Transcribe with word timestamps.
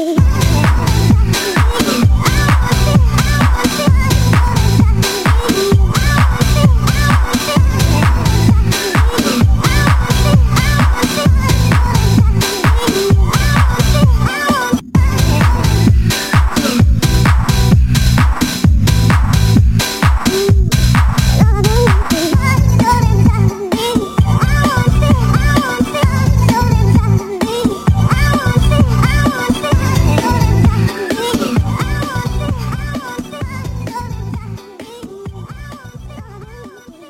Daddy. 0.00 0.29